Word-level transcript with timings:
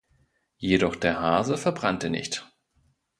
Jedoch 0.57 0.95
der 0.95 1.19
Hase 1.21 1.57
verbrannte 1.59 2.09
nicht. 2.09 2.49